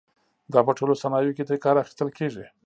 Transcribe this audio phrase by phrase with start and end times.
[0.53, 2.45] دا په ټولو صنایعو کې ترې کار اخیستل کېږي.